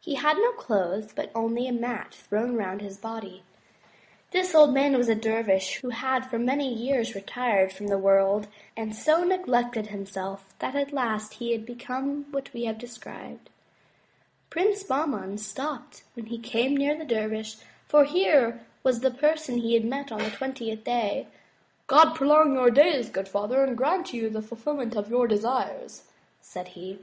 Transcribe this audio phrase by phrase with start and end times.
[0.00, 3.44] He had no clothes but only a mat thrown round his body.
[4.32, 8.48] This old man was a dervish who had for many years retired from the world,
[8.76, 13.48] and so neglected himself that at last he had become what we have described.
[14.50, 17.54] Prince Bahman stopped when he came near the dervish
[17.86, 21.28] for here was the first person he had met on the twentieth day.
[21.86, 26.08] '*God prolong your days, good father, and grant you the ful filment of your desires,"
[26.40, 26.98] said he.